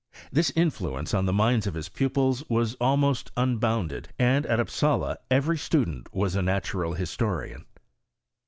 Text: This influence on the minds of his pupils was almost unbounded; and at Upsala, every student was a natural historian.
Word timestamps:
This 0.31 0.51
influence 0.55 1.13
on 1.13 1.27
the 1.27 1.31
minds 1.31 1.67
of 1.67 1.75
his 1.75 1.87
pupils 1.87 2.43
was 2.49 2.73
almost 2.81 3.29
unbounded; 3.37 4.09
and 4.17 4.47
at 4.47 4.59
Upsala, 4.59 5.19
every 5.29 5.59
student 5.59 6.11
was 6.11 6.35
a 6.35 6.41
natural 6.41 6.93
historian. 6.95 7.65